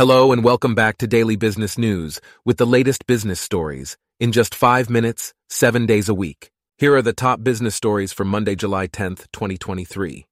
Hello 0.00 0.32
and 0.32 0.42
welcome 0.42 0.74
back 0.74 0.96
to 0.96 1.06
Daily 1.06 1.36
Business 1.36 1.76
News 1.76 2.22
with 2.42 2.56
the 2.56 2.64
latest 2.66 3.06
business 3.06 3.38
stories 3.38 3.98
in 4.18 4.32
just 4.32 4.54
five 4.54 4.88
minutes, 4.88 5.34
seven 5.50 5.84
days 5.84 6.08
a 6.08 6.14
week. 6.14 6.50
Here 6.78 6.94
are 6.94 7.02
the 7.02 7.12
top 7.12 7.44
business 7.44 7.74
stories 7.74 8.10
for 8.10 8.24
Monday, 8.24 8.54
July 8.54 8.86
10th, 8.86 9.26
2023. 9.34 10.24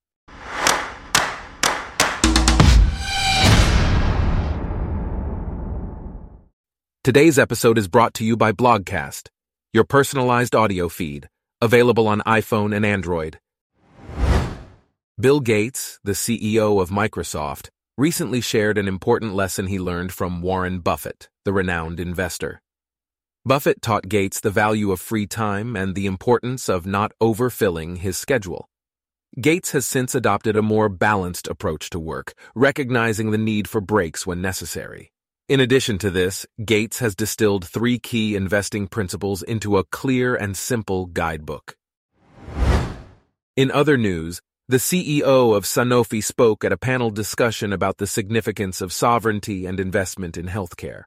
Today's 7.05 7.39
episode 7.39 7.77
is 7.77 7.89
brought 7.89 8.14
to 8.14 8.25
you 8.25 8.39
by 8.39 8.53
Blogcast, 8.53 9.29
your 9.75 9.85
personalized 9.85 10.55
audio 10.55 10.89
feed, 10.89 11.29
available 11.61 12.09
on 12.09 12.23
iPhone 12.23 12.75
and 12.75 12.87
Android. 12.87 13.39
Bill 15.21 15.41
Gates, 15.41 16.00
the 16.03 16.12
CEO 16.12 16.80
of 16.80 16.89
Microsoft, 16.89 17.69
recently 17.98 18.40
shared 18.40 18.78
an 18.78 18.86
important 18.86 19.34
lesson 19.34 19.66
he 19.66 19.80
learned 19.80 20.12
from 20.12 20.40
Warren 20.40 20.78
Buffett, 20.78 21.28
the 21.44 21.52
renowned 21.52 21.98
investor. 21.98 22.62
Buffett 23.44 23.82
taught 23.82 24.08
Gates 24.08 24.39
the 24.39 24.52
value 24.52 24.93
of 24.93 25.00
free 25.00 25.26
time 25.26 25.75
and 25.75 25.96
the 25.96 26.06
importance 26.06 26.68
of 26.68 26.86
not 26.86 27.11
overfilling 27.20 27.98
his 27.98 28.16
schedule. 28.16 28.68
Gates 29.40 29.72
has 29.72 29.84
since 29.84 30.14
adopted 30.14 30.54
a 30.54 30.62
more 30.62 30.89
balanced 30.89 31.48
approach 31.48 31.90
to 31.90 31.98
work, 31.98 32.34
recognizing 32.55 33.33
the 33.33 33.36
need 33.36 33.66
for 33.66 33.80
breaks 33.80 34.25
when 34.25 34.41
necessary. 34.41 35.11
In 35.48 35.58
addition 35.58 35.98
to 35.98 36.11
this, 36.11 36.47
Gates 36.64 37.00
has 37.00 37.17
distilled 37.17 37.67
three 37.67 37.98
key 37.98 38.36
investing 38.36 38.86
principles 38.86 39.42
into 39.42 39.77
a 39.77 39.83
clear 39.83 40.36
and 40.36 40.56
simple 40.56 41.06
guidebook. 41.06 41.77
In 43.56 43.72
other 43.72 43.97
news, 43.97 44.41
the 44.70 44.77
CEO 44.77 45.56
of 45.56 45.64
Sanofi 45.64 46.22
spoke 46.22 46.62
at 46.62 46.72
a 46.72 46.77
panel 46.77 47.11
discussion 47.11 47.72
about 47.72 47.97
the 47.97 48.06
significance 48.06 48.83
of 48.83 48.92
sovereignty 48.92 49.64
and 49.64 49.81
investment 49.81 50.36
in 50.36 50.47
healthcare. 50.47 51.05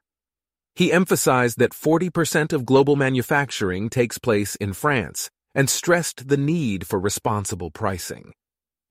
He 0.74 0.92
emphasized 0.92 1.60
that 1.60 1.70
40% 1.70 2.52
of 2.52 2.66
global 2.66 2.96
manufacturing 2.96 3.88
takes 3.88 4.18
place 4.18 4.56
in 4.56 4.72
France 4.72 5.30
and 5.54 5.70
stressed 5.70 6.26
the 6.26 6.36
need 6.36 6.88
for 6.88 6.98
responsible 6.98 7.70
pricing. 7.70 8.32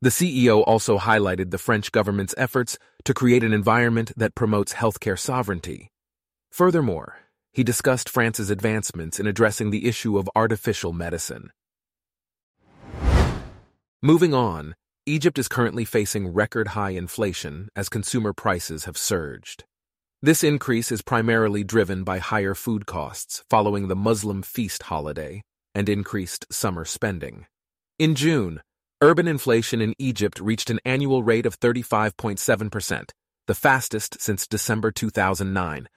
The 0.01 0.09
CEO 0.09 0.63
also 0.65 0.97
highlighted 0.97 1.51
the 1.51 1.57
French 1.57 1.91
government's 1.91 2.33
efforts 2.37 2.77
to 3.03 3.13
create 3.13 3.43
an 3.43 3.51
environment 3.51 4.13
that 4.15 4.35
promotes 4.35 4.75
healthcare 4.75 5.19
sovereignty. 5.19 5.89
Furthermore, 6.49 7.17
he 7.51 7.65
discussed 7.65 8.07
France's 8.07 8.49
advancements 8.49 9.19
in 9.19 9.27
addressing 9.27 9.71
the 9.71 9.85
issue 9.85 10.17
of 10.17 10.29
artificial 10.33 10.93
medicine. 10.93 11.49
Moving 14.03 14.33
on, 14.33 14.73
Egypt 15.05 15.37
is 15.37 15.47
currently 15.47 15.85
facing 15.85 16.33
record 16.33 16.69
high 16.69 16.89
inflation 16.89 17.69
as 17.75 17.87
consumer 17.87 18.33
prices 18.33 18.85
have 18.85 18.97
surged. 18.97 19.63
This 20.23 20.43
increase 20.43 20.91
is 20.91 21.03
primarily 21.03 21.63
driven 21.63 22.03
by 22.03 22.17
higher 22.17 22.55
food 22.55 22.87
costs 22.87 23.43
following 23.47 23.89
the 23.89 23.95
Muslim 23.95 24.41
feast 24.41 24.81
holiday 24.81 25.43
and 25.75 25.87
increased 25.87 26.51
summer 26.51 26.83
spending. 26.83 27.45
In 27.99 28.15
June, 28.15 28.63
urban 29.01 29.27
inflation 29.27 29.81
in 29.81 29.93
Egypt 29.99 30.39
reached 30.39 30.71
an 30.71 30.79
annual 30.83 31.21
rate 31.21 31.45
of 31.45 31.59
35.7%, 31.59 33.11
the 33.45 33.53
fastest 33.53 34.19
since 34.19 34.47
December 34.47 34.89
2009. 34.89 35.87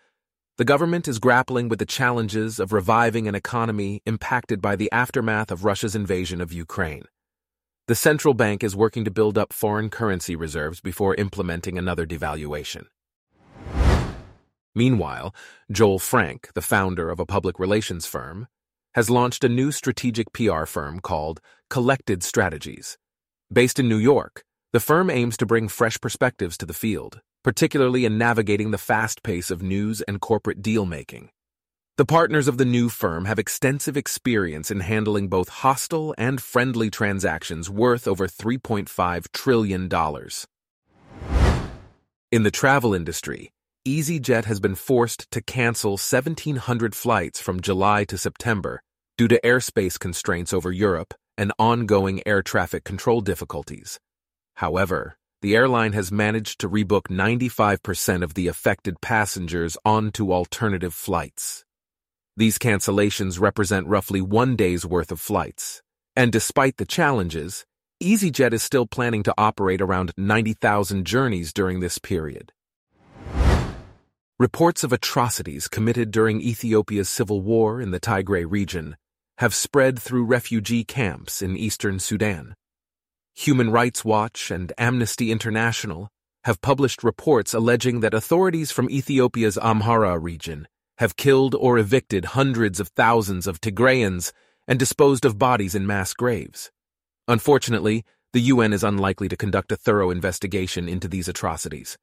The 0.58 0.64
government 0.66 1.08
is 1.08 1.18
grappling 1.18 1.70
with 1.70 1.78
the 1.78 1.86
challenges 1.86 2.60
of 2.60 2.74
reviving 2.74 3.28
an 3.28 3.34
economy 3.34 4.02
impacted 4.04 4.60
by 4.60 4.76
the 4.76 4.92
aftermath 4.92 5.50
of 5.50 5.64
Russia's 5.64 5.96
invasion 5.96 6.42
of 6.42 6.52
Ukraine. 6.52 7.04
The 7.86 7.94
central 7.94 8.32
bank 8.32 8.64
is 8.64 8.74
working 8.74 9.04
to 9.04 9.10
build 9.10 9.36
up 9.36 9.52
foreign 9.52 9.90
currency 9.90 10.34
reserves 10.34 10.80
before 10.80 11.14
implementing 11.16 11.76
another 11.76 12.06
devaluation. 12.06 12.86
Meanwhile, 14.74 15.34
Joel 15.70 15.98
Frank, 15.98 16.48
the 16.54 16.62
founder 16.62 17.10
of 17.10 17.20
a 17.20 17.26
public 17.26 17.58
relations 17.58 18.06
firm, 18.06 18.48
has 18.94 19.10
launched 19.10 19.44
a 19.44 19.50
new 19.50 19.70
strategic 19.70 20.32
PR 20.32 20.64
firm 20.64 20.98
called 20.98 21.42
Collected 21.68 22.22
Strategies. 22.22 22.96
Based 23.52 23.78
in 23.78 23.86
New 23.86 23.98
York, 23.98 24.44
the 24.72 24.80
firm 24.80 25.10
aims 25.10 25.36
to 25.36 25.44
bring 25.44 25.68
fresh 25.68 26.00
perspectives 26.00 26.56
to 26.56 26.64
the 26.64 26.72
field, 26.72 27.20
particularly 27.42 28.06
in 28.06 28.16
navigating 28.16 28.70
the 28.70 28.78
fast 28.78 29.22
pace 29.22 29.50
of 29.50 29.60
news 29.60 30.00
and 30.00 30.22
corporate 30.22 30.62
deal 30.62 30.86
making. 30.86 31.28
The 31.96 32.04
partners 32.04 32.48
of 32.48 32.58
the 32.58 32.64
new 32.64 32.88
firm 32.88 33.26
have 33.26 33.38
extensive 33.38 33.96
experience 33.96 34.72
in 34.72 34.80
handling 34.80 35.28
both 35.28 35.48
hostile 35.48 36.12
and 36.18 36.42
friendly 36.42 36.90
transactions 36.90 37.70
worth 37.70 38.08
over 38.08 38.26
$3.5 38.26 39.30
trillion. 39.32 39.88
In 42.32 42.42
the 42.42 42.50
travel 42.50 42.94
industry, 42.94 43.52
EasyJet 43.86 44.44
has 44.46 44.58
been 44.58 44.74
forced 44.74 45.30
to 45.30 45.40
cancel 45.40 45.92
1,700 45.92 46.96
flights 46.96 47.40
from 47.40 47.60
July 47.60 48.02
to 48.06 48.18
September 48.18 48.82
due 49.16 49.28
to 49.28 49.40
airspace 49.44 49.96
constraints 49.96 50.52
over 50.52 50.72
Europe 50.72 51.14
and 51.38 51.52
ongoing 51.60 52.26
air 52.26 52.42
traffic 52.42 52.82
control 52.82 53.20
difficulties. 53.20 54.00
However, 54.54 55.16
the 55.42 55.54
airline 55.54 55.92
has 55.92 56.10
managed 56.10 56.58
to 56.58 56.68
rebook 56.68 57.02
95% 57.02 58.24
of 58.24 58.34
the 58.34 58.48
affected 58.48 59.00
passengers 59.00 59.76
onto 59.84 60.32
alternative 60.32 60.92
flights. 60.92 61.64
These 62.36 62.58
cancellations 62.58 63.40
represent 63.40 63.86
roughly 63.86 64.20
one 64.20 64.56
day's 64.56 64.84
worth 64.84 65.12
of 65.12 65.20
flights. 65.20 65.82
And 66.16 66.32
despite 66.32 66.78
the 66.78 66.84
challenges, 66.84 67.64
EasyJet 68.02 68.52
is 68.52 68.62
still 68.62 68.86
planning 68.86 69.22
to 69.22 69.34
operate 69.38 69.80
around 69.80 70.12
90,000 70.16 71.06
journeys 71.06 71.52
during 71.52 71.78
this 71.78 71.98
period. 71.98 72.52
Reports 74.36 74.82
of 74.82 74.92
atrocities 74.92 75.68
committed 75.68 76.10
during 76.10 76.40
Ethiopia's 76.40 77.08
civil 77.08 77.40
war 77.40 77.80
in 77.80 77.92
the 77.92 78.00
Tigray 78.00 78.44
region 78.48 78.96
have 79.38 79.54
spread 79.54 80.00
through 80.00 80.24
refugee 80.24 80.82
camps 80.82 81.40
in 81.40 81.56
eastern 81.56 82.00
Sudan. 82.00 82.54
Human 83.36 83.70
Rights 83.70 84.04
Watch 84.04 84.50
and 84.50 84.72
Amnesty 84.76 85.30
International 85.30 86.08
have 86.42 86.60
published 86.60 87.04
reports 87.04 87.54
alleging 87.54 88.00
that 88.00 88.12
authorities 88.12 88.72
from 88.72 88.90
Ethiopia's 88.90 89.56
Amhara 89.56 90.20
region 90.20 90.66
have 90.98 91.16
killed 91.16 91.54
or 91.54 91.78
evicted 91.78 92.24
hundreds 92.26 92.80
of 92.80 92.88
thousands 92.88 93.46
of 93.46 93.60
Tigrayans 93.60 94.32
and 94.68 94.78
disposed 94.78 95.24
of 95.24 95.38
bodies 95.38 95.74
in 95.74 95.86
mass 95.86 96.14
graves. 96.14 96.70
Unfortunately, 97.28 98.04
the 98.32 98.40
UN 98.40 98.72
is 98.72 98.84
unlikely 98.84 99.28
to 99.28 99.36
conduct 99.36 99.72
a 99.72 99.76
thorough 99.76 100.10
investigation 100.10 100.88
into 100.88 101.08
these 101.08 101.28
atrocities. 101.28 101.96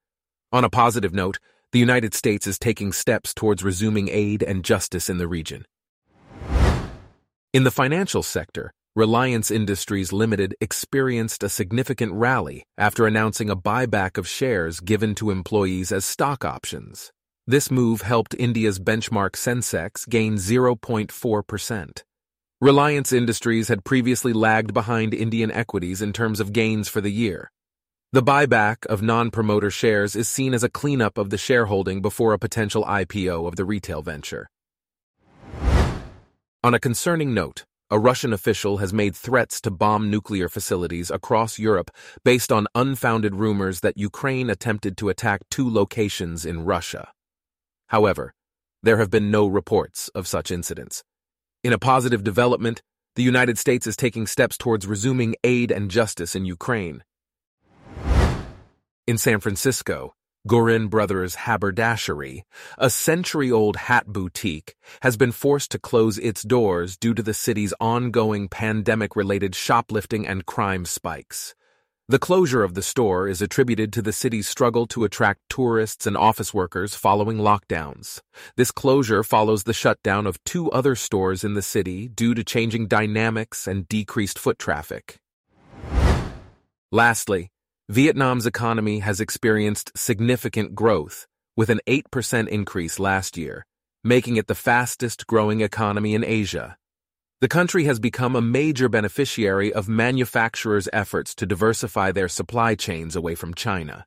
On 0.52 0.64
a 0.64 0.70
positive 0.70 1.14
note, 1.14 1.40
the 1.72 1.80
United 1.80 2.14
States 2.14 2.48
is 2.48 2.60
taking 2.60 2.92
steps 2.92 3.34
towards 3.34 3.64
resuming 3.64 4.10
aid 4.10 4.44
and 4.44 4.64
justice 4.64 5.10
in 5.10 5.18
the 5.18 5.28
region. 5.28 5.66
In 7.54 7.64
the 7.64 7.72
financial 7.72 8.24
sector, 8.24 8.74
Reliance 8.96 9.52
Industries 9.52 10.12
Limited 10.12 10.56
experienced 10.60 11.44
a 11.44 11.50
significant 11.50 12.14
rally 12.14 12.64
after 12.78 13.08
announcing 13.08 13.50
a 13.50 13.56
buyback 13.56 14.18
of 14.18 14.28
shares 14.28 14.82
given 14.82 15.16
to 15.16 15.32
employees 15.32 15.94
as 15.94 16.04
stock 16.04 16.44
options. 16.44 17.12
This 17.52 17.70
move 17.70 18.02
helped 18.04 18.34
India's 18.40 18.80
benchmark 18.80 19.32
Sensex 19.32 20.08
gain 20.08 20.36
0.4%. 20.36 22.04
Reliance 22.62 23.12
Industries 23.12 23.68
had 23.68 23.84
previously 23.84 24.32
lagged 24.32 24.74
behind 24.74 25.14
Indian 25.14 25.52
equities 25.52 26.02
in 26.02 26.14
terms 26.14 26.40
of 26.40 26.54
gains 26.54 26.88
for 26.88 27.02
the 27.02 27.12
year. 27.12 27.52
The 28.14 28.24
buyback 28.24 28.86
of 28.86 29.02
non-promoter 29.02 29.70
shares 29.70 30.16
is 30.16 30.30
seen 30.30 30.54
as 30.54 30.64
a 30.64 30.70
cleanup 30.70 31.18
of 31.18 31.30
the 31.30 31.38
shareholding 31.38 32.02
before 32.02 32.32
a 32.32 32.40
potential 32.40 32.86
IPO 32.86 33.46
of 33.46 33.58
the 33.58 33.66
retail 33.66 34.02
venture. 34.02 34.48
On 36.64 36.74
a 36.74 36.80
concerning 36.80 37.34
note, 37.34 37.66
a 37.90 38.00
Russian 38.00 38.32
official 38.32 38.78
has 38.78 38.94
made 38.94 39.14
threats 39.14 39.60
to 39.60 39.72
bomb 39.72 40.10
nuclear 40.10 40.48
facilities 40.48 41.12
across 41.12 41.60
Europe 41.60 41.92
based 42.24 42.50
on 42.50 42.68
unfounded 42.76 43.36
rumors 43.36 43.82
that 43.82 43.98
Ukraine 43.98 44.50
attempted 44.50 44.96
to 45.00 45.10
attack 45.10 45.42
two 45.50 45.70
locations 45.70 46.46
in 46.46 46.64
Russia. 46.64 47.12
However, 47.92 48.34
there 48.82 49.00
have 49.00 49.12
been 49.12 49.30
no 49.30 49.48
reports 49.48 50.08
of 50.16 50.26
such 50.26 50.50
incidents. 50.50 51.04
In 51.62 51.74
a 51.74 51.78
positive 51.78 52.24
development, 52.24 52.82
the 53.18 53.22
United 53.24 53.58
States 53.58 53.86
is 53.86 53.98
taking 53.98 54.26
steps 54.28 54.58
towards 54.58 54.88
resuming 54.88 55.36
aid 55.44 55.72
and 55.72 55.92
justice 55.92 56.34
in 56.34 56.46
Ukraine. 56.46 57.04
In 59.06 59.18
San 59.18 59.42
Francisco, 59.42 60.16
Goorin 60.48 60.90
Brothers 60.90 61.36
Haberdashery, 61.36 62.46
a 62.78 62.90
century-old 62.90 63.76
hat 63.76 64.08
boutique, 64.08 64.76
has 65.02 65.18
been 65.18 65.34
forced 65.34 65.70
to 65.72 65.78
close 65.78 66.18
its 66.18 66.44
doors 66.44 66.96
due 66.96 67.14
to 67.14 67.22
the 67.22 67.34
city's 67.34 67.74
ongoing 67.82 68.48
pandemic-related 68.48 69.54
shoplifting 69.54 70.26
and 70.26 70.46
crime 70.46 70.86
spikes. 70.86 71.56
The 72.10 72.20
closure 72.20 72.64
of 72.64 72.74
the 72.74 72.82
store 72.82 73.28
is 73.28 73.42
attributed 73.42 73.94
to 73.94 74.02
the 74.02 74.12
city's 74.12 74.50
struggle 74.50 74.86
to 74.88 75.06
attract 75.06 75.40
tourists 75.50 76.06
and 76.06 76.18
office 76.18 76.54
workers 76.54 76.96
following 76.96 77.38
lockdowns. 77.38 78.20
This 78.58 78.72
closure 78.72 79.24
follows 79.24 79.64
the 79.64 79.74
shutdown 79.74 80.28
of 80.28 80.44
two 80.44 80.70
other 80.72 80.96
stores 80.96 81.44
in 81.44 81.54
the 81.54 81.62
city 81.62 82.10
due 82.10 82.34
to 82.34 82.44
changing 82.44 82.88
dynamics 82.88 83.68
and 83.68 83.88
decreased 83.88 84.40
foot 84.40 84.60
traffic. 84.60 85.20
Lastly, 86.92 87.50
Vietnam's 87.88 88.46
economy 88.46 89.00
has 89.00 89.22
experienced 89.22 89.92
significant 89.96 90.76
growth, 90.76 91.28
with 91.56 91.70
an 91.70 91.80
8% 91.88 92.48
increase 92.48 93.00
last 93.00 93.38
year, 93.38 93.66
making 94.04 94.36
it 94.36 94.48
the 94.48 94.56
fastest 94.56 95.28
growing 95.28 95.62
economy 95.62 96.16
in 96.16 96.26
Asia. 96.26 96.78
The 97.42 97.48
country 97.48 97.86
has 97.86 98.00
become 98.00 98.36
a 98.36 98.42
major 98.42 98.88
beneficiary 98.88 99.74
of 99.74 99.90
manufacturers' 99.90 100.88
efforts 100.94 101.34
to 101.34 101.48
diversify 101.48 102.12
their 102.12 102.28
supply 102.28 102.76
chains 102.76 103.16
away 103.16 103.34
from 103.34 103.56
China. 103.56 104.06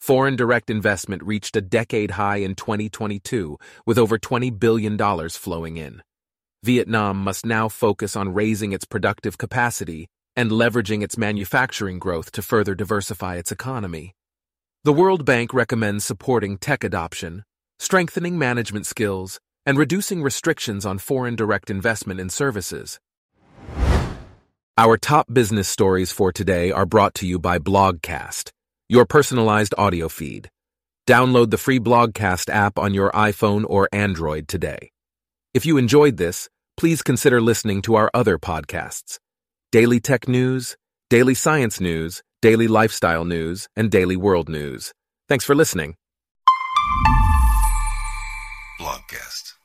Foreign 0.00 0.34
direct 0.34 0.68
investment 0.68 1.22
reached 1.22 1.54
a 1.54 1.60
decade 1.60 2.12
high 2.12 2.38
in 2.38 2.56
2022, 2.56 3.56
with 3.86 3.98
over 3.98 4.18
$20 4.18 4.58
billion 4.58 4.98
flowing 5.28 5.76
in. 5.76 6.02
Vietnam 6.64 7.18
must 7.18 7.46
now 7.46 7.68
focus 7.68 8.16
on 8.16 8.34
raising 8.34 8.72
its 8.72 8.84
productive 8.84 9.38
capacity 9.38 10.08
and 10.34 10.50
leveraging 10.50 11.04
its 11.04 11.16
manufacturing 11.16 12.00
growth 12.00 12.32
to 12.32 12.42
further 12.42 12.74
diversify 12.74 13.36
its 13.36 13.52
economy. 13.52 14.12
The 14.82 14.92
World 14.92 15.24
Bank 15.24 15.54
recommends 15.54 16.04
supporting 16.04 16.58
tech 16.58 16.82
adoption, 16.82 17.44
strengthening 17.78 18.36
management 18.36 18.86
skills, 18.86 19.38
and 19.66 19.76
reducing 19.76 20.22
restrictions 20.22 20.86
on 20.86 20.98
foreign 20.98 21.36
direct 21.36 21.68
investment 21.68 22.20
in 22.20 22.30
services. 22.30 22.98
Our 24.78 24.96
top 24.96 25.32
business 25.32 25.68
stories 25.68 26.12
for 26.12 26.32
today 26.32 26.70
are 26.70 26.86
brought 26.86 27.14
to 27.16 27.26
you 27.26 27.38
by 27.38 27.58
Blogcast, 27.58 28.50
your 28.88 29.04
personalized 29.04 29.74
audio 29.76 30.08
feed. 30.08 30.50
Download 31.06 31.50
the 31.50 31.58
free 31.58 31.80
Blogcast 31.80 32.48
app 32.50 32.78
on 32.78 32.92
your 32.94 33.10
iPhone 33.12 33.64
or 33.68 33.88
Android 33.92 34.48
today. 34.48 34.90
If 35.54 35.64
you 35.64 35.78
enjoyed 35.78 36.18
this, 36.18 36.48
please 36.76 37.02
consider 37.02 37.40
listening 37.40 37.80
to 37.82 37.94
our 37.94 38.10
other 38.12 38.38
podcasts 38.38 39.18
Daily 39.72 39.98
Tech 39.98 40.28
News, 40.28 40.76
Daily 41.08 41.34
Science 41.34 41.80
News, 41.80 42.22
Daily 42.42 42.68
Lifestyle 42.68 43.24
News, 43.24 43.68
and 43.76 43.90
Daily 43.90 44.16
World 44.16 44.48
News. 44.48 44.92
Thanks 45.28 45.44
for 45.44 45.54
listening. 45.54 45.96
Blogcast. 48.78 49.54